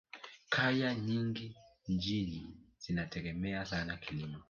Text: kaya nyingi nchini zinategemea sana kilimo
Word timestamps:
kaya 0.49 0.95
nyingi 0.95 1.55
nchini 1.87 2.55
zinategemea 2.79 3.65
sana 3.65 3.97
kilimo 3.97 4.37